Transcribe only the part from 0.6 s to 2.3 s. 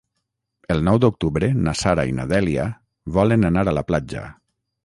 El nou d'octubre na Sara i na